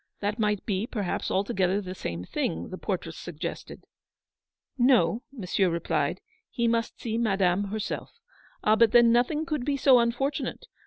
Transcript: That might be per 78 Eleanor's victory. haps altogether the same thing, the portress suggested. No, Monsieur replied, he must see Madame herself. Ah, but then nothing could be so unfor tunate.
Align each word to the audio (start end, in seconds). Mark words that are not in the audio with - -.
That 0.19 0.39
might 0.39 0.65
be 0.65 0.87
per 0.87 1.01
78 1.01 1.03
Eleanor's 1.03 1.09
victory. 1.13 1.13
haps 1.13 1.31
altogether 1.31 1.81
the 1.81 1.93
same 1.93 2.25
thing, 2.25 2.69
the 2.71 2.77
portress 2.79 3.15
suggested. 3.17 3.83
No, 4.75 5.21
Monsieur 5.31 5.69
replied, 5.69 6.21
he 6.49 6.67
must 6.67 6.99
see 6.99 7.19
Madame 7.19 7.65
herself. 7.65 8.09
Ah, 8.63 8.75
but 8.75 8.93
then 8.93 9.11
nothing 9.11 9.45
could 9.45 9.63
be 9.63 9.77
so 9.77 9.97
unfor 9.97 10.31
tunate. 10.33 10.63